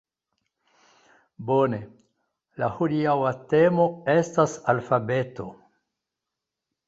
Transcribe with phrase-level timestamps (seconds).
[1.49, 1.79] Bone.
[2.63, 3.85] La hodiaŭa temo
[4.15, 5.47] estas alfabeto